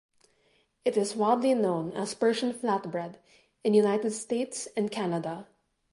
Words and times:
It 0.83 0.97
is 0.97 1.15
widely 1.15 1.53
known 1.53 1.91
as 1.91 2.15
Persian 2.15 2.53
Flatbread 2.55 3.17
in 3.63 3.75
United 3.75 4.09
States 4.09 4.67
and 4.75 4.89
Canada. 4.89 5.47